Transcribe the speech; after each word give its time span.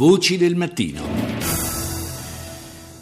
Voci 0.00 0.38
del 0.38 0.56
mattino. 0.56 1.02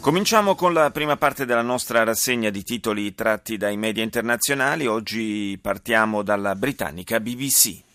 Cominciamo 0.01 0.53
con 0.55 0.73
la 0.73 0.91
prima 0.91 1.15
parte 1.15 1.45
della 1.45 1.61
nostra 1.61 2.03
rassegna 2.03 2.49
di 2.49 2.61
titoli 2.61 3.15
tratti 3.15 3.55
dai 3.55 3.77
media 3.77 4.03
internazionali. 4.03 4.85
Oggi 4.85 5.57
partiamo 5.61 6.23
dalla 6.23 6.55
britannica 6.55 7.21
BBC. 7.21 7.87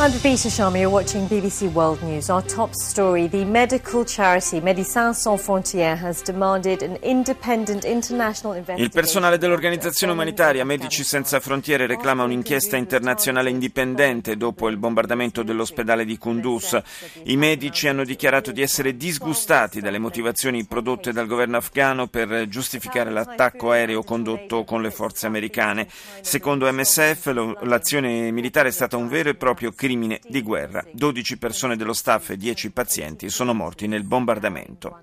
I'm 0.00 0.12
Babita 0.12 0.48
Sharma. 0.48 0.78
You're 0.78 0.92
watching 0.92 1.26
BBC 1.26 1.72
World 1.72 2.00
News. 2.04 2.28
Our 2.30 2.40
top 2.42 2.72
story 2.72 3.26
the 3.26 3.44
medical 3.44 4.04
charity 4.04 4.60
Médecins 4.60 5.14
Sans 5.14 5.40
Frontières 5.42 5.98
has 6.00 6.22
demanded 6.22 6.84
an 6.84 6.98
independent 7.02 7.84
international 7.84 8.54
investigation. 8.54 8.84
Il 8.84 8.90
personale 8.90 9.38
dell'organizzazione 9.38 10.12
umanitaria 10.12 10.64
Medici 10.64 11.02
Senza 11.02 11.40
Frontiere 11.40 11.88
reclama 11.88 12.22
un'inchiesta 12.22 12.76
internazionale 12.76 13.50
indipendente 13.50 14.36
dopo 14.36 14.68
il 14.68 14.76
bombardamento 14.76 15.42
dell'ospedale 15.42 16.04
di 16.04 16.16
Kunduz. 16.16 16.80
I 17.24 17.36
medici 17.36 17.88
hanno 17.88 18.04
dichiarato 18.04 18.52
di 18.52 18.62
essere 18.62 18.96
disgustati 18.96 19.80
dalle 19.80 19.98
motivazioni 19.98 20.64
prodotte 20.64 21.12
dal 21.12 21.26
governo 21.26 21.56
afghano 21.56 22.06
per 22.06 22.46
giustificare 22.46 23.10
l'attacco 23.10 23.72
aereo 23.72 24.04
condotto 24.04 24.62
con 24.62 24.80
le 24.80 24.92
forze 24.92 25.26
americane. 25.26 25.88
Secondo 26.20 26.72
MSF, 26.72 27.32
l'azione 27.62 28.30
militare 28.30 28.68
è 28.68 28.72
stata 28.72 28.96
un 28.96 29.08
vero 29.08 29.30
e 29.30 29.34
proprio 29.34 29.72
crimine 29.72 29.86
crimine 29.88 30.20
di 30.28 30.42
guerra. 30.42 30.84
12 30.92 31.38
persone 31.38 31.74
dello 31.74 31.94
staff 31.94 32.28
e 32.28 32.36
10 32.36 32.72
pazienti 32.72 33.30
sono 33.30 33.54
morti 33.54 33.86
nel 33.86 34.04
bombardamento. 34.04 35.00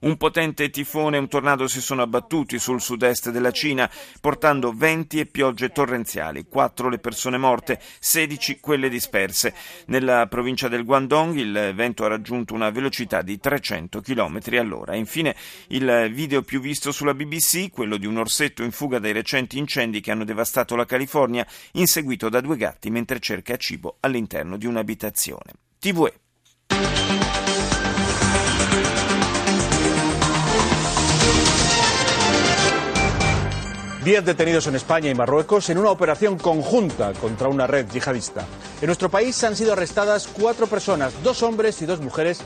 Un 0.00 0.16
potente 0.16 0.70
tifone 0.70 1.16
e 1.16 1.20
un 1.20 1.28
tornado 1.28 1.66
si 1.68 1.80
sono 1.80 2.02
abbattuti 2.02 2.58
sul 2.58 2.80
sud-est 2.80 3.30
della 3.30 3.50
Cina, 3.50 3.90
portando 4.20 4.72
venti 4.72 5.18
e 5.18 5.26
piogge 5.26 5.70
torrenziali. 5.70 6.46
Quattro 6.48 6.88
le 6.88 6.98
persone 6.98 7.38
morte, 7.38 7.80
16 7.98 8.60
quelle 8.60 8.88
disperse. 8.88 9.54
Nella 9.86 10.26
provincia 10.26 10.68
del 10.68 10.84
Guangdong 10.84 11.36
il 11.36 11.72
vento 11.74 12.04
ha 12.04 12.08
raggiunto 12.08 12.54
una 12.54 12.70
velocità 12.70 13.22
di 13.22 13.38
300 13.38 14.00
km 14.00 14.40
all'ora. 14.58 14.94
Infine 14.94 15.34
il 15.68 16.10
video 16.12 16.42
più 16.42 16.60
visto 16.60 16.92
sulla 16.92 17.14
BBC, 17.14 17.70
quello 17.70 17.96
di 17.96 18.06
un 18.06 18.18
orsetto 18.18 18.62
in 18.62 18.72
fuga 18.72 18.98
dai 18.98 19.12
recenti 19.12 19.58
incendi 19.58 20.00
che 20.00 20.10
hanno 20.10 20.24
devastato 20.24 20.76
la 20.76 20.84
California, 20.84 21.46
inseguito 21.72 22.28
da 22.28 22.40
due 22.40 22.56
gatti 22.56 22.90
mentre 22.90 23.20
cerca 23.20 23.56
cibo 23.56 23.96
all'interno 24.00 24.56
di 24.56 24.66
un'abitazione. 24.66 25.52
TVE. 25.78 27.25
Diez 34.06 34.24
detenidos 34.24 34.68
en 34.68 34.76
España 34.76 35.10
y 35.10 35.16
Marruecos 35.16 35.68
en 35.68 35.78
una 35.78 35.90
operación 35.90 36.38
conjunta 36.38 37.12
contra 37.14 37.48
una 37.48 37.66
red 37.66 37.88
yihadista. 37.90 38.46
En 38.80 38.86
nuestro 38.86 39.08
país 39.08 39.42
han 39.42 39.56
sido 39.56 39.72
arrestadas 39.72 40.28
cuatro 40.28 40.68
personas, 40.68 41.12
dos 41.24 41.42
hombres 41.42 41.82
y 41.82 41.86
dos 41.86 42.00
mujeres. 42.00 42.38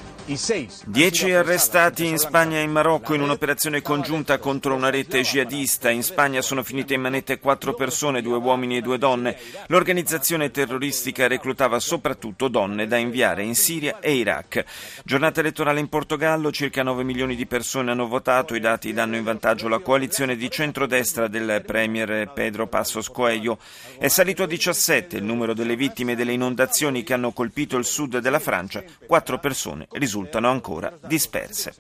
Dieci 0.87 1.33
arrestati 1.33 2.07
in 2.07 2.17
Spagna 2.17 2.59
e 2.59 2.63
in 2.63 2.71
Marocco 2.71 3.15
in 3.15 3.23
un'operazione 3.23 3.83
congiunta 3.83 4.39
contro 4.39 4.77
una 4.77 4.89
rete 4.89 5.23
jihadista. 5.23 5.91
In 5.91 6.05
Spagna 6.05 6.41
sono 6.41 6.63
finite 6.63 6.95
in 6.95 7.01
manette 7.01 7.41
quattro 7.41 7.75
persone, 7.75 8.23
due 8.23 8.37
uomini 8.37 8.77
e 8.77 8.81
due 8.81 8.97
donne. 8.97 9.37
L'organizzazione 9.67 10.53
terroristica 10.53 11.27
reclutava 11.27 11.81
soprattutto 11.81 12.47
donne 12.47 12.87
da 12.87 12.97
inviare 12.97 13.43
in 13.43 13.57
Siria 13.57 13.99
e 13.99 14.15
Iraq. 14.15 14.65
Giornata 15.03 15.41
elettorale 15.41 15.81
in 15.81 15.89
Portogallo, 15.89 16.53
circa 16.53 16.85
9 16.85 17.03
milioni 17.03 17.35
di 17.35 17.47
persone 17.47 17.91
hanno 17.91 18.07
votato. 18.07 18.55
I 18.55 18.61
dati 18.61 18.93
danno 18.93 19.17
in 19.17 19.25
vantaggio 19.25 19.67
la 19.67 19.81
coalizione 19.81 20.37
di 20.37 20.49
centrodestra 20.49 21.27
del 21.27 21.65
premier 21.67 22.31
Pedro 22.33 22.69
Passos 22.69 23.11
Coelho. 23.11 23.59
È 23.99 24.07
salito 24.07 24.45
a 24.45 24.47
17 24.47 25.17
il 25.17 25.25
numero 25.25 25.55
delle 25.55 25.75
vittime 25.75 26.15
delle 26.15 26.35
inondazioni 26.35 27.03
che 27.03 27.15
hanno 27.15 27.33
colpito 27.33 27.77
il 27.77 27.85
sud 27.85 28.19
della 28.19 28.39
Francia. 28.39 28.85
Quattro 29.09 29.41
persone 29.41 29.89
risultano 29.91 30.19
ancora 30.49 30.93
disperse. 31.07 31.75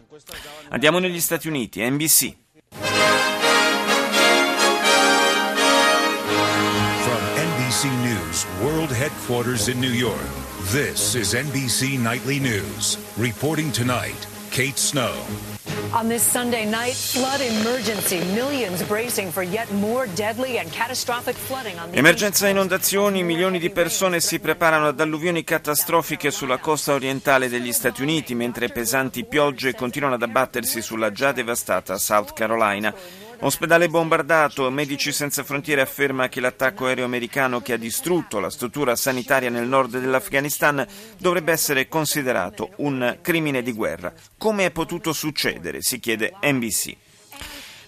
Andiamo 0.69 0.99
negli 0.99 1.21
Stati 1.21 1.49
Uniti, 1.49 1.81
NBC. 1.81 2.37
From 7.03 7.23
NBC 7.37 7.89
News 8.03 8.47
World 8.63 8.91
Headquarters 8.91 9.69
in 9.69 9.79
New 9.79 9.93
York, 9.93 10.19
this 10.73 11.15
is 11.15 11.35
NBC 11.35 11.99
Nightly 11.99 12.39
News. 12.39 12.99
Reporting 13.17 13.73
tonight, 13.73 14.27
Kate 14.51 14.79
Snow. 14.79 15.60
On 15.93 16.07
this 16.07 16.23
Sunday 16.23 16.65
night, 16.67 16.95
flood 16.95 17.41
emergency. 17.41 18.21
Millions 18.33 18.81
bracing 18.85 19.33
for 19.33 19.43
yet 19.43 19.69
more 19.73 20.07
deadly 20.15 20.57
and 20.59 20.71
catastrophic 20.71 21.35
flooding 21.35 21.77
on 21.81 21.91
the 21.91 21.99
Emergenza 21.99 22.47
inondazioni, 22.47 23.25
milioni 23.25 23.59
di 23.59 23.71
persone 23.71 24.21
si 24.21 24.39
preparano 24.39 24.87
ad 24.87 25.01
alluvioni 25.01 25.43
catastrofiche 25.43 26.31
sulla 26.31 26.59
costa 26.59 26.93
orientale 26.93 27.49
degli 27.49 27.73
Stati 27.73 28.03
Uniti, 28.03 28.37
mentre 28.37 28.69
pesanti 28.69 29.25
piogge 29.25 29.75
continuano 29.75 30.15
ad 30.15 30.23
abbattersi 30.23 30.81
sulla 30.81 31.11
già 31.11 31.33
devastata 31.33 31.99
South 31.99 32.35
Carolina. 32.35 32.95
Ospedale 33.43 33.89
bombardato, 33.89 34.71
Medici 34.71 35.13
Senza 35.13 35.43
Frontiere 35.45 35.81
afferma 35.81 36.29
che 36.29 36.41
l'attacco 36.41 36.85
aereo 36.85 37.07
americano 37.07 37.63
che 37.63 37.73
ha 37.73 37.79
distrutto 37.79 38.39
la 38.39 38.51
struttura 38.51 38.95
sanitaria 38.97 39.49
nel 39.49 39.67
nord 39.67 39.99
dell'Afghanistan 39.99 40.87
dovrebbe 41.17 41.51
essere 41.51 41.89
considerato 41.89 42.73
un 42.77 43.17
crimine 43.23 43.63
di 43.63 43.73
guerra. 43.73 44.13
Come 44.37 44.67
è 44.67 44.71
potuto 44.71 45.15
succedere? 45.15 45.81
si 45.81 45.99
chiede 45.99 46.35
NBC. 46.43 46.97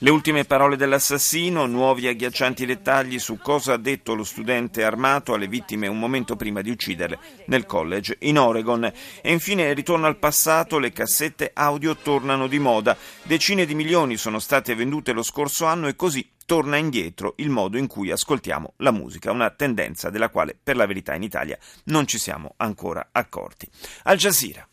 Le 0.03 0.11
ultime 0.11 0.45
parole 0.45 0.75
dell'assassino, 0.75 1.67
nuovi 1.67 2.09
agghiaccianti 2.09 2.67
dettagli 2.67 3.21
su 3.21 3.39
cosa 3.39 3.75
ha 3.75 3.77
detto 3.77 4.17
lo 4.17 4.25
studente 4.25 4.83
armato 4.83 5.33
alle 5.33 5.47
vittime 5.47 5.87
un 5.87 6.01
momento 6.01 6.35
prima 6.35 6.61
di 6.61 6.71
ucciderle 6.71 7.21
nel 7.47 7.67
college 7.67 8.17
in 8.23 8.37
Oregon. 8.37 8.83
E 8.83 9.31
infine 9.31 9.73
ritorno 9.75 10.09
al 10.09 10.19
passato, 10.19 10.81
le 10.81 10.91
cassette 10.91 11.53
audio 11.55 11.95
tornano 11.95 12.49
di 12.49 12.59
moda. 12.59 12.97
Decine 13.23 13.65
di 13.65 13.77
milioni 13.77 14.17
sono 14.17 14.41
state 14.41 14.75
vendute 14.75 15.13
lo 15.13 15.23
scorso 15.23 15.67
anno 15.67 15.87
e 15.87 15.95
così 15.95 16.29
torna 16.47 16.79
indietro 16.79 17.35
il 17.37 17.51
modo 17.51 17.79
in 17.79 17.87
cui 17.87 18.11
ascoltiamo 18.11 18.73
la 18.79 18.91
musica, 18.91 19.31
una 19.31 19.51
tendenza 19.51 20.11
della 20.11 20.31
quale 20.31 20.59
per 20.61 20.75
la 20.75 20.87
verità 20.87 21.15
in 21.15 21.23
Italia 21.23 21.57
non 21.85 22.09
ci 22.09 22.19
siamo 22.19 22.55
ancora 22.57 23.11
accorti. 23.13 23.69
Al 24.03 24.17
Jazeera. 24.17 24.67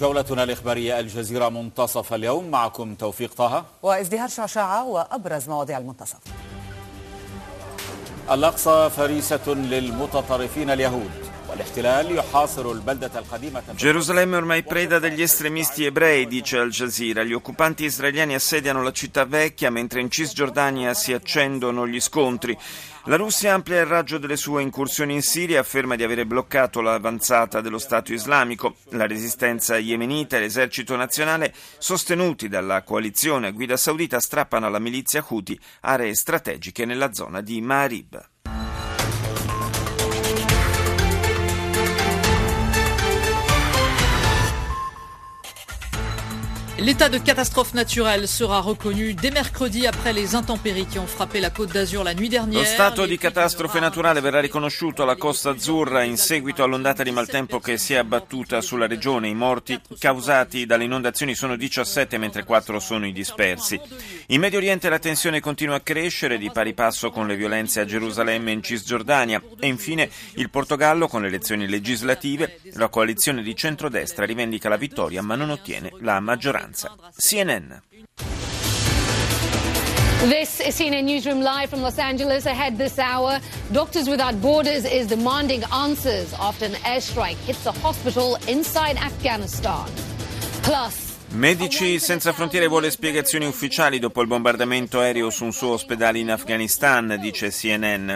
جولتنا 0.00 0.42
الإخبارية 0.42 1.00
الجزيرة 1.00 1.48
منتصف 1.48 2.14
اليوم. 2.14 2.50
معكم 2.50 2.94
توفيق 2.94 3.34
طه. 3.34 3.64
وازدهار 3.82 4.28
شعشاعة 4.28 4.84
وأبرز 4.84 5.48
مواضيع 5.48 5.78
المنتصف. 5.78 6.18
الأقصى 8.30 8.90
فريسة 8.90 9.48
للمتطرفين 9.48 10.70
اليهود. 10.70 11.25
Gerusalemme 13.74 14.34
è 14.34 14.38
ormai 14.38 14.62
preda 14.62 14.98
degli 14.98 15.22
estremisti 15.22 15.84
ebrei, 15.84 16.26
dice 16.26 16.58
Al 16.58 16.70
Jazeera. 16.70 17.22
Gli 17.24 17.32
occupanti 17.32 17.84
israeliani 17.84 18.34
assediano 18.34 18.82
la 18.82 18.92
città 18.92 19.24
vecchia, 19.24 19.70
mentre 19.70 20.00
in 20.00 20.10
Cisgiordania 20.10 20.94
si 20.94 21.12
accendono 21.12 21.86
gli 21.86 22.00
scontri. 22.00 22.56
La 23.08 23.16
Russia 23.16 23.54
amplia 23.54 23.80
il 23.80 23.86
raggio 23.86 24.18
delle 24.18 24.36
sue 24.36 24.62
incursioni 24.62 25.14
in 25.14 25.22
Siria 25.22 25.56
e 25.56 25.60
afferma 25.60 25.94
di 25.94 26.02
avere 26.02 26.26
bloccato 26.26 26.80
l'avanzata 26.80 27.60
dello 27.60 27.78
Stato 27.78 28.12
islamico. 28.12 28.76
La 28.90 29.06
resistenza 29.06 29.78
yemenita 29.78 30.36
e 30.36 30.40
l'esercito 30.40 30.96
nazionale, 30.96 31.54
sostenuti 31.78 32.48
dalla 32.48 32.82
coalizione 32.82 33.46
a 33.46 33.52
guida 33.52 33.76
saudita, 33.76 34.18
strappano 34.18 34.66
alla 34.66 34.80
milizia 34.80 35.24
Houthi 35.26 35.58
aree 35.82 36.14
strategiche 36.16 36.84
nella 36.84 37.12
zona 37.12 37.40
di 37.42 37.60
Marib. 37.60 38.34
L'état 46.78 47.08
de 47.08 47.16
catastrophe 47.16 47.72
naturelle 47.72 48.28
sera 48.28 48.60
reconnu 48.60 49.14
dès 49.14 49.30
mercredi 49.30 49.86
après 49.86 50.12
les 50.12 50.34
intempéries 50.34 50.84
qui 50.84 50.98
ont 50.98 51.06
frappé 51.06 51.40
la 51.40 51.48
Côte 51.48 51.72
d'Azur 51.72 52.04
la 52.04 52.12
nuit 52.12 52.28
dernière. 52.28 52.60
Lo 52.60 52.66
stato 52.66 53.06
di 53.06 53.16
catastrofe 53.16 53.80
naturale 53.80 54.20
verrà 54.20 54.40
riconosciuto 54.40 55.02
alla 55.02 55.16
Costa 55.16 55.50
Azzurra 55.50 56.02
in 56.02 56.18
seguito 56.18 56.62
all'ondata 56.62 57.02
di 57.02 57.10
maltempo 57.12 57.60
che 57.60 57.78
si 57.78 57.94
è 57.94 57.96
abbattuta 57.96 58.60
sulla 58.60 58.86
regione. 58.86 59.28
I 59.28 59.34
morti 59.34 59.80
causati 59.98 60.66
dalle 60.66 60.84
inondazioni 60.84 61.34
sono 61.34 61.56
17 61.56 62.18
mentre 62.18 62.44
4 62.44 62.78
sono 62.78 63.06
i 63.06 63.12
dispersi. 63.12 63.80
In 64.26 64.40
Medio 64.40 64.58
Oriente 64.58 64.90
la 64.90 64.98
tensione 64.98 65.40
continua 65.40 65.76
a 65.76 65.80
crescere 65.80 66.36
di 66.36 66.50
pari 66.50 66.74
passo 66.74 67.10
con 67.10 67.26
le 67.26 67.36
violenze 67.36 67.80
a 67.80 67.86
Gerusalemme 67.86 68.50
e 68.50 68.54
in 68.54 68.62
Cisgiordania 68.62 69.42
e 69.58 69.66
infine 69.66 70.10
il 70.34 70.50
Portogallo 70.50 71.08
con 71.08 71.22
le 71.22 71.28
elezioni 71.28 71.66
legislative. 71.66 72.60
La 72.74 72.88
coalizione 72.88 73.42
di 73.42 73.56
centrodestra 73.56 74.26
rivendica 74.26 74.68
la 74.68 74.76
vittoria 74.76 75.22
ma 75.22 75.36
non 75.36 75.48
ottiene 75.48 75.90
la 76.00 76.20
maggioranza. 76.20 76.65
CNN. 76.74 77.80
This 80.28 80.60
is 80.60 80.74
CNN 80.78 81.04
Newsroom 81.04 81.40
live 81.40 81.70
from 81.70 81.82
Los 81.82 81.98
Angeles. 81.98 82.46
Ahead 82.46 82.78
this 82.78 82.98
hour, 82.98 83.38
Doctors 83.70 84.08
Without 84.08 84.40
Borders 84.40 84.84
is 84.84 85.06
demanding 85.06 85.62
answers 85.72 86.32
after 86.34 86.64
an 86.64 86.72
airstrike 86.84 87.36
hits 87.46 87.66
a 87.66 87.72
hospital 87.72 88.36
inside 88.48 88.96
Afghanistan. 88.96 89.88
Plus, 90.62 91.16
Medici 91.34 91.98
Senza 91.98 92.32
Frontiere 92.32 92.66
vuole 92.66 92.90
spiegazioni 92.90 93.46
ufficiali 93.46 93.98
dopo 93.98 94.22
il 94.22 94.26
bombardamento 94.26 95.00
aereo 95.00 95.30
su 95.30 95.44
un 95.44 95.52
suo 95.52 95.72
ospedale 95.72 96.18
in 96.18 96.30
Afghanistan, 96.30 97.16
dice 97.20 97.50
CNN. 97.50 98.14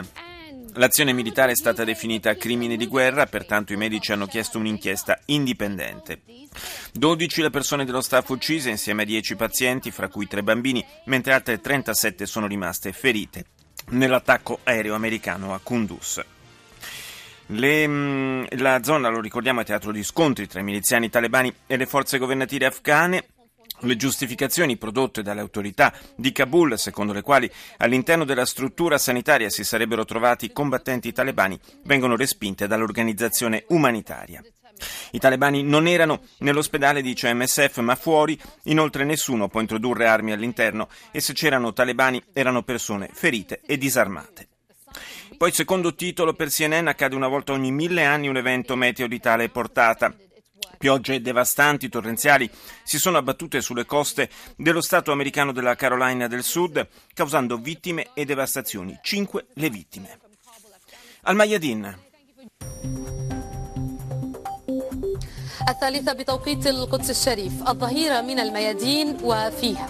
L'azione 0.75 1.13
militare 1.13 1.53
è 1.53 1.57
stata 1.57 1.83
definita 1.85 2.37
crimine 2.37 2.77
di 2.77 2.87
guerra, 2.87 3.27
pertanto 3.27 3.73
i 3.73 3.77
medici 3.77 4.13
hanno 4.13 4.27
chiesto 4.27 4.59
un'inchiesta 4.59 5.19
indipendente. 5.27 6.21
12 6.93 7.43
le 7.43 7.51
persone 7.51 7.85
dello 7.85 8.01
staff 8.01 8.29
uccise 8.29 8.71
insieme 8.71 9.03
a 9.03 9.07
10 9.07 9.35
pazienti, 9.37 9.91
fra 9.91 10.09
cui 10.09 10.29
3 10.29 10.43
bambini, 10.43 10.85
mentre 11.07 11.33
altre 11.33 11.61
37 11.61 12.25
sono 12.25 12.47
rimaste 12.47 12.93
ferite 12.93 13.45
nell'attacco 13.91 14.61
aereo 14.63 14.95
americano 14.95 15.55
a 15.55 15.61
Kunduz. 15.63 16.23
Le, 17.47 17.87
mm, 17.89 18.45
la 18.59 18.83
zona, 18.85 19.09
lo 19.09 19.21
ricordiamo, 19.21 19.61
è 19.61 19.65
teatro 19.65 19.91
di 19.91 20.05
scontri 20.05 20.47
tra 20.47 20.61
i 20.61 20.65
miliziani 20.65 21.11
talebani 21.11 21.53
e 21.67 21.77
le 21.77 21.87
forze 21.87 22.19
governative 22.19 22.67
afghane. 22.67 23.27
Le 23.83 23.97
giustificazioni 23.97 24.77
prodotte 24.77 25.23
dalle 25.23 25.41
autorità 25.41 25.93
di 26.15 26.33
Kabul, 26.33 26.79
secondo 26.79 27.13
le 27.13 27.23
quali 27.23 27.51
all'interno 27.79 28.25
della 28.25 28.45
struttura 28.45 28.99
sanitaria 28.99 29.49
si 29.49 29.65
sarebbero 29.65 30.05
trovati 30.05 30.53
combattenti 30.53 31.13
talebani, 31.13 31.59
vengono 31.85 32.17
respinte 32.17 32.67
dall'organizzazione 32.67 33.65
umanitaria. 33.69 34.43
I 35.13 35.19
talebani 35.19 35.63
non 35.63 35.87
erano 35.87 36.23
nell'ospedale, 36.39 37.03
dice 37.03 37.33
MSF, 37.33 37.79
ma 37.79 37.95
fuori. 37.95 38.39
Inoltre 38.65 39.05
nessuno 39.05 39.49
può 39.49 39.61
introdurre 39.61 40.07
armi 40.07 40.33
all'interno 40.33 40.89
e 41.11 41.21
se 41.21 41.33
c'erano 41.33 41.73
talebani 41.73 42.23
erano 42.33 42.63
persone 42.63 43.09
ferite 43.13 43.61
e 43.67 43.79
disarmate. 43.79 44.49
Poi, 45.37 45.53
secondo 45.53 45.95
titolo, 45.95 46.35
per 46.35 46.49
CNN 46.49 46.87
accade 46.87 47.15
una 47.15 47.29
volta 47.29 47.53
ogni 47.53 47.73
mille 47.73 48.05
anni 48.05 48.29
un 48.29 48.37
evento 48.37 48.77
meteo 48.77 49.07
di 49.07 49.21
tale 49.21 49.49
portata. 49.49 50.15
Piogge 50.80 51.22
devastanti, 51.22 51.90
torrenziali, 51.90 52.50
si 52.84 53.00
sono 53.00 53.18
abbattute 53.18 53.62
sulle 53.62 53.86
coste 53.86 54.30
dello 54.56 54.82
Stato 54.82 55.12
americano 55.12 55.52
della 55.52 55.76
Carolina 55.76 56.28
del 56.28 56.44
Sud, 56.44 56.88
causando 57.14 57.58
vittime 57.58 58.10
e 58.14 58.26
devastazioni. 58.26 58.98
Cinque 59.02 59.48
le 59.54 59.70
vittime. 59.70 60.20
Al 61.24 61.36
Mayadin. 61.36 61.98
الثالثة 65.70 66.14
بتوقيت 66.14 66.68
القدس 66.68 67.10
الشريف 67.10 67.54
الظهيرة 67.68 68.22
من 68.22 68.40
الميادين 68.40 69.18
وفيها 69.24 69.90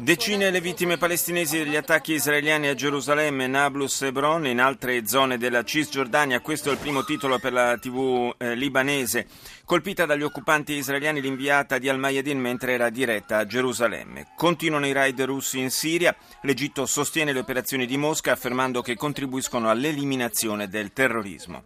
Decine 0.00 0.50
le 0.50 0.60
vittime 0.60 0.96
palestinesi 0.96 1.58
degli 1.58 1.76
attacchi 1.76 2.12
israeliani 2.12 2.68
a 2.68 2.74
Gerusalemme, 2.74 3.46
Nablus 3.46 4.02
Hebron 4.02 4.46
e 4.46 4.50
in 4.50 4.60
altre 4.60 5.06
zone 5.06 5.38
della 5.38 5.64
Cisgiordania. 5.64 6.40
Questo 6.40 6.68
è 6.68 6.72
il 6.72 6.78
primo 6.78 7.04
titolo 7.04 7.38
per 7.38 7.52
la 7.52 7.76
TV 7.78 8.34
eh, 8.36 8.54
libanese. 8.54 9.26
Colpita 9.64 10.06
dagli 10.06 10.22
occupanti 10.22 10.74
israeliani 10.74 11.20
l'inviata 11.20 11.78
di 11.78 11.88
Al-Mayadin 11.88 12.38
mentre 12.38 12.72
era 12.72 12.90
diretta 12.90 13.38
a 13.38 13.46
Gerusalemme. 13.46 14.28
Continuano 14.36 14.86
i 14.86 14.92
raid 14.92 15.20
russi 15.22 15.58
in 15.58 15.70
Siria. 15.70 16.14
L'Egitto 16.42 16.86
sostiene 16.86 17.32
le 17.32 17.40
operazioni 17.40 17.86
di 17.86 17.96
Mosca 17.96 18.32
affermando 18.32 18.82
che 18.82 18.94
contribuiscono 18.94 19.68
all'eliminazione 19.68 20.68
del 20.68 20.92
terrorismo. 20.92 21.64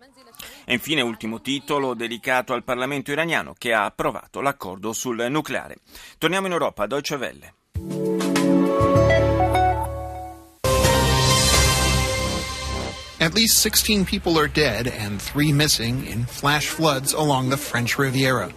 E 0.65 0.73
infine 0.75 1.01
ultimo 1.01 1.41
titolo 1.41 1.95
dedicato 1.95 2.53
al 2.53 2.65
Parlamento 2.65 3.11
iraniano 3.11 3.55
che 3.57 3.73
ha 3.73 3.85
approvato 3.85 4.41
l'accordo 4.41 4.93
sul 4.93 5.27
nucleare. 5.29 5.79
Torniamo 6.19 6.47
in 6.47 6.53
Europa, 6.53 6.87
Deutsche 6.87 7.17
Welle. 7.17 7.55
At 13.23 13.35
least 13.35 13.61
16 13.61 14.05
people 14.05 14.37
are 14.37 14.49
dead 14.49 14.89
and 14.89 15.21
three 15.21 15.53
missing 15.53 16.07
in 16.07 16.27
flash 16.27 16.67
floods 16.67 17.13
along 17.13 17.51
the 17.51 17.57
French 17.57 17.97
Riviera. 17.97 18.53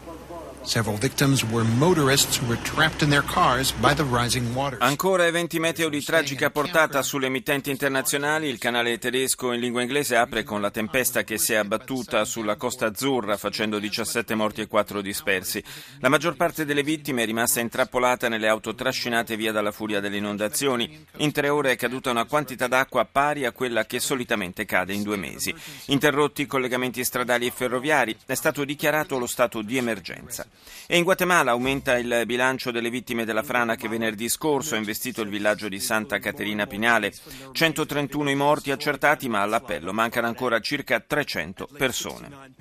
Ancora 4.79 5.27
eventi 5.27 5.59
meteo 5.59 5.89
di 5.89 6.03
tragica 6.03 6.49
portata 6.49 7.03
sulle 7.03 7.27
emittenti 7.27 7.69
internazionali. 7.69 8.47
Il 8.47 8.57
canale 8.57 8.97
tedesco 8.97 9.51
in 9.51 9.59
lingua 9.59 9.83
inglese 9.83 10.15
apre 10.15 10.43
con 10.43 10.61
la 10.61 10.71
tempesta 10.71 11.23
che 11.23 11.37
si 11.37 11.53
è 11.53 11.57
abbattuta 11.57 12.25
sulla 12.25 12.55
Costa 12.55 12.87
Azzurra 12.87 13.37
facendo 13.37 13.77
17 13.77 14.33
morti 14.33 14.61
e 14.61 14.67
4 14.67 15.01
dispersi. 15.01 15.63
La 15.99 16.09
maggior 16.09 16.35
parte 16.35 16.65
delle 16.65 16.81
vittime 16.81 17.21
è 17.21 17.25
rimasta 17.25 17.59
intrappolata 17.59 18.27
nelle 18.27 18.47
auto 18.47 18.73
trascinate 18.73 19.35
via 19.35 19.51
dalla 19.51 19.71
furia 19.71 19.99
delle 19.99 20.17
inondazioni. 20.17 21.05
In 21.17 21.31
tre 21.31 21.49
ore 21.49 21.73
è 21.73 21.75
caduta 21.75 22.09
una 22.09 22.25
quantità 22.25 22.65
d'acqua 22.67 23.05
pari 23.05 23.45
a 23.45 23.51
quella 23.51 23.85
che 23.85 23.99
solitamente 23.99 24.65
cade 24.65 24.93
in 24.93 25.03
due 25.03 25.17
mesi. 25.17 25.53
Interrotti 25.85 26.41
i 26.41 26.47
collegamenti 26.47 27.03
stradali 27.03 27.45
e 27.45 27.51
ferroviari. 27.51 28.17
È 28.25 28.33
stato 28.33 28.65
dichiarato 28.65 29.19
lo 29.19 29.27
stato 29.27 29.61
di 29.61 29.77
emergenza. 29.77 30.47
E 30.87 30.97
in 30.97 31.03
Guatemala 31.03 31.51
aumenta 31.51 31.97
il 31.97 32.23
bilancio 32.25 32.71
delle 32.71 32.89
vittime 32.89 33.25
della 33.25 33.43
frana 33.43 33.75
che 33.75 33.87
venerdì 33.87 34.29
scorso 34.29 34.75
ha 34.75 34.77
investito 34.77 35.21
il 35.21 35.29
villaggio 35.29 35.67
di 35.67 35.79
Santa 35.79 36.19
Caterina 36.19 36.67
Pinale. 36.67 37.13
131 37.51 38.29
i 38.29 38.35
morti 38.35 38.71
accertati, 38.71 39.27
ma 39.27 39.41
all'appello 39.41 39.93
mancano 39.93 40.27
ancora 40.27 40.59
circa 40.59 40.99
300 40.99 41.69
persone. 41.77 42.53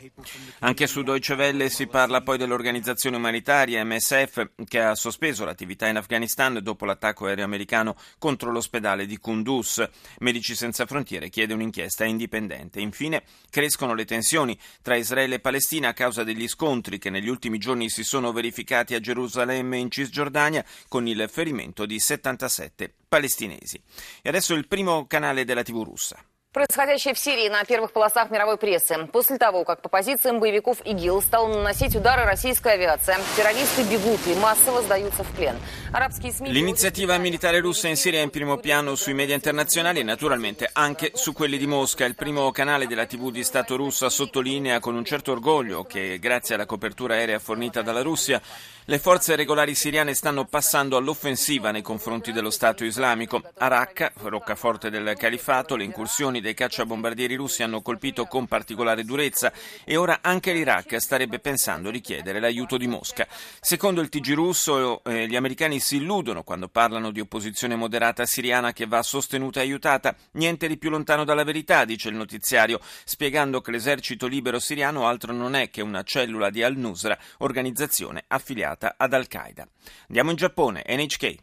Anche 0.61 0.87
su 0.87 1.03
Deutsche 1.03 1.35
Welle 1.35 1.69
si 1.69 1.87
parla 1.87 2.23
poi 2.23 2.39
dell'organizzazione 2.39 3.17
umanitaria 3.17 3.85
MSF 3.85 4.51
che 4.67 4.81
ha 4.81 4.95
sospeso 4.95 5.45
l'attività 5.45 5.87
in 5.89 5.97
Afghanistan 5.97 6.59
dopo 6.63 6.85
l'attacco 6.85 7.27
aereo 7.27 7.45
americano 7.45 7.97
contro 8.19 8.51
l'ospedale 8.51 9.07
di 9.07 9.19
Kunduz. 9.19 9.87
Medici 10.19 10.55
Senza 10.55 10.87
Frontiere 10.87 11.29
chiede 11.29 11.55
un'inchiesta 11.55 12.05
indipendente. 12.05 12.81
Infine 12.81 13.23
crescono 13.51 13.95
le 13.95 14.05
tensioni 14.05 14.59
tra 14.83 14.97
Israele 14.97 15.37
e 15.37 15.41
Palestina 15.41 15.89
a 15.89 15.93
causa 15.93 16.25
degli 16.25 16.49
scontri 16.49 16.99
che 16.99 17.11
negli 17.11 17.29
ultimi 17.29 17.59
giorni 17.59 17.84
si 17.89 18.05
sono 18.05 18.33
verificati 18.33 18.95
a 18.95 19.01
Gerusalemme 19.01 19.79
in 19.79 19.91
Cisgiordania 19.91 20.65
con 20.89 21.07
il 21.07 21.29
ferimento 21.31 21.87
di 21.87 21.99
77 21.99 22.93
palestinesi. 23.09 23.81
E 24.23 24.29
adesso 24.29 24.55
il 24.55 24.67
primo 24.67 25.07
canale 25.07 25.45
della 25.45 25.63
TV 25.63 25.83
russa. 25.83 26.23
Происходящее 26.54 27.14
в 27.14 27.20
Сирии 27.20 27.48
на 27.48 27.64
первых 27.64 27.94
полосах 27.94 28.32
мировой 28.32 28.58
прессы. 28.58 29.08
После 29.14 29.38
того, 29.38 29.64
как 29.64 29.84
по 29.84 29.88
позициям 29.88 30.40
боевиков 30.40 30.82
ИГИЛ 30.84 31.22
стала 31.22 31.48
наносить 31.48 31.96
удары 31.96 32.24
российская 32.24 32.72
авиация, 32.72 33.20
террористы 33.38 33.84
бегут 33.84 34.20
и 34.26 34.34
массово 34.34 34.82
сдаются 34.82 35.24
в 35.24 35.32
плен. 35.36 35.56
Арабские 35.94 36.32
СМИ... 36.34 36.50
L'iniziativa 36.50 37.20
militare 37.20 37.60
russa 37.60 37.88
in 37.88 37.96
Siria 37.96 38.22
è 38.22 38.24
in 38.24 38.32
primo 38.32 38.58
piano 38.58 38.96
sui 38.96 39.14
media 39.14 39.36
internazionali 39.36 40.00
e 40.00 40.04
naturalmente 40.04 40.68
anche 40.74 41.12
su 41.14 41.34
quelli 41.34 41.60
di 41.60 41.68
Mosca. 41.68 42.06
Il 42.06 42.16
primo 42.16 42.50
canale 42.50 42.88
della 42.88 43.06
TV 43.06 43.30
di 43.30 43.44
Stato 43.44 43.76
russa 43.76 44.10
sottolinea 44.10 44.80
con 44.80 44.96
un 44.96 45.06
certo 45.06 45.32
orgoglio 45.32 45.84
che 45.84 46.18
grazie 46.18 46.56
alla 46.56 46.66
copertura 46.66 47.14
aerea 47.14 47.38
fornita 47.38 47.84
dalla 47.84 48.02
Russia 48.02 48.42
le 48.87 48.99
forze 48.99 49.35
regolari 49.35 49.75
siriane 49.75 50.13
stanno 50.13 50.45
passando 50.45 50.99
all'offensiva 50.99 51.71
nei 51.71 51.81
confronti 51.81 52.33
dello 52.33 52.51
Stato 52.51 52.85
islamico. 52.85 53.41
A 53.57 53.69
Raqqa, 53.69 54.13
roccaforte 54.25 54.91
del 54.91 55.15
califato, 55.17 55.75
le 55.75 55.85
incursioni 55.85 56.43
dei 56.43 56.53
cacciabombardieri 56.53 57.35
russi 57.35 57.63
hanno 57.63 57.81
colpito 57.81 58.27
con 58.27 58.47
particolare 58.47 59.03
durezza 59.05 59.51
e 59.87 59.97
ora 59.97 60.19
anche 60.21 60.53
l'Iraq 60.53 61.01
starebbe 61.01 61.39
pensando 61.39 61.91
di 61.91 62.03
chiedere 62.03 62.41
l'aiuto 62.41 62.77
di 62.77 62.87
Mosca. 62.87 63.27
Secondo 63.59 64.03
il 64.03 64.11
TG 64.11 64.35
russo, 64.35 65.03
eh, 65.05 65.27
gli 65.29 65.37
americani 65.37 65.81
si 65.81 65.97
illudono 65.97 66.43
quando 66.43 66.69
parlano 66.69 67.11
di 67.11 67.21
opposizione 67.21 67.77
moderata 67.77 68.27
siriana 68.27 68.75
che 68.75 68.87
va 68.87 69.03
sostenuta 69.03 69.61
e 69.61 69.63
aiutata. 69.63 70.15
Niente 70.33 70.69
di 70.69 70.77
più 70.77 70.91
lontano 70.91 71.25
dalla 71.25 71.45
verità, 71.45 71.87
dice 71.87 72.11
il 72.11 72.17
notiziario, 72.17 72.81
spiegando 73.05 73.63
che 73.63 73.71
l'esercito 73.71 74.27
libero 74.27 74.59
siriano 74.59 75.07
altro 75.09 75.33
non 75.33 75.55
è 75.55 75.71
che 75.71 75.81
una 75.81 76.03
cellula 76.03 76.51
di 76.51 76.63
al-Nusra, 76.63 77.17
organizzazione 77.39 78.25
affiliata 78.29 78.73
ad 78.83 79.15
Al-Qaeda. 79.15 79.67
Andiamo 80.09 80.31
in 80.31 80.37
Giappone, 80.37 80.83
NHK. 80.87 81.37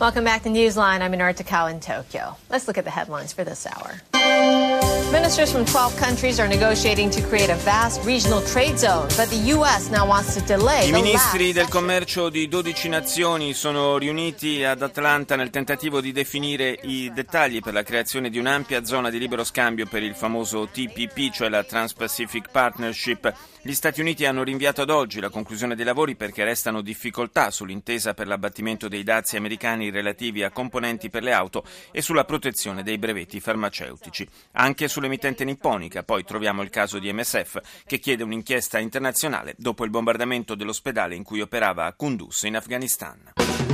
Welcome 0.00 0.24
back 0.24 0.42
to 0.42 0.50
Newsline. 0.50 1.00
I'm 1.00 1.12
Inara 1.12 1.34
Takao 1.34 1.70
in 1.70 1.80
Tokyo. 1.80 2.36
Let's 2.50 2.66
look 2.66 2.76
at 2.76 2.84
the 2.84 2.90
headlines 2.90 3.32
for 3.32 3.42
this 3.42 3.66
hour. 3.66 4.83
Ministers 5.14 5.52
from 5.52 5.64
12 5.64 5.96
countries 5.96 6.40
are 6.40 6.48
negotiating 6.48 7.08
to 7.10 7.22
create 7.22 7.48
a 7.48 7.54
vast 7.54 8.04
regional 8.04 8.42
trade 8.42 8.76
zone, 8.76 9.06
but 9.16 9.28
the 9.28 9.52
U.S. 9.54 9.88
now 9.88 10.04
wants 10.04 10.34
to 10.34 10.40
delay 10.40 10.88
I 10.88 10.90
ministri 10.90 11.52
del 11.52 11.68
commercio 11.68 12.28
di 12.28 12.48
12 12.48 12.88
nazioni 12.88 13.54
sono 13.54 13.96
riuniti 13.96 14.64
ad 14.64 14.82
Atlanta 14.82 15.36
nel 15.36 15.50
tentativo 15.50 16.00
di 16.00 16.10
definire 16.10 16.76
i 16.82 17.12
dettagli 17.14 17.60
per 17.60 17.74
la 17.74 17.84
creazione 17.84 18.28
di 18.28 18.38
un'ampia 18.38 18.84
zona 18.84 19.08
di 19.08 19.20
libero 19.20 19.44
scambio 19.44 19.86
per 19.86 20.02
il 20.02 20.16
famoso 20.16 20.66
TPP, 20.66 21.30
cioè 21.30 21.48
la 21.48 21.62
Trans-Pacific 21.62 22.50
Partnership. 22.50 23.32
Gli 23.66 23.72
Stati 23.72 24.02
Uniti 24.02 24.26
hanno 24.26 24.42
rinviato 24.42 24.82
ad 24.82 24.90
oggi 24.90 25.20
la 25.20 25.30
conclusione 25.30 25.74
dei 25.74 25.86
lavori 25.86 26.16
perché 26.16 26.44
restano 26.44 26.82
difficoltà 26.82 27.50
sull'intesa 27.50 28.12
per 28.12 28.26
l'abbattimento 28.26 28.88
dei 28.88 29.02
dazi 29.04 29.36
americani 29.36 29.88
relativi 29.90 30.42
a 30.42 30.50
componenti 30.50 31.08
per 31.08 31.22
le 31.22 31.32
auto 31.32 31.64
e 31.90 32.02
sulla 32.02 32.24
protezione 32.24 32.82
dei 32.82 32.98
brevetti 32.98 33.40
farmaceutici. 33.40 34.28
Anche 34.52 34.86
sull'emittente 35.04 35.44
nipponica 35.44 36.02
poi 36.02 36.24
troviamo 36.24 36.62
il 36.62 36.70
caso 36.70 36.98
di 36.98 37.12
MSF 37.12 37.82
che 37.84 37.98
chiede 37.98 38.22
un'inchiesta 38.22 38.78
internazionale 38.78 39.54
dopo 39.58 39.84
il 39.84 39.90
bombardamento 39.90 40.54
dell'ospedale 40.54 41.14
in 41.14 41.22
cui 41.22 41.40
operava 41.40 41.84
a 41.84 41.92
Kunduz 41.92 42.44
in 42.44 42.56
Afghanistan. 42.56 43.73